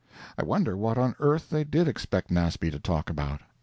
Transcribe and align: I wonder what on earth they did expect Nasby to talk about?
I 0.35 0.41
wonder 0.43 0.75
what 0.75 0.97
on 0.97 1.13
earth 1.19 1.51
they 1.51 1.63
did 1.63 1.87
expect 1.87 2.31
Nasby 2.31 2.71
to 2.71 2.79
talk 2.79 3.11
about? 3.11 3.41